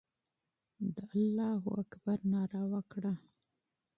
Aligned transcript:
د 0.95 0.97
الله 1.13 1.57
اکبر 1.81 2.19
ناره 2.33 2.61
وکړه. 2.71 3.13